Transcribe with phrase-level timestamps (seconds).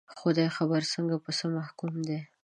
[0.19, 2.19] خدای خبر څنګه، په څه محکوم دي